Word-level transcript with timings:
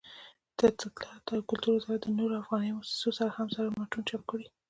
دطلاعاتو 0.59 1.31
او 1.37 1.45
کلتور 1.49 1.71
وزارت 1.75 2.01
د 2.03 2.07
نورو 2.19 2.39
افغاني 2.41 2.69
مؤسسو 2.77 3.09
سره 3.17 3.29
هم 3.37 3.47
زاړه 3.55 3.69
متون 3.79 4.01
چاپ 4.09 4.23
کړي. 4.29 4.45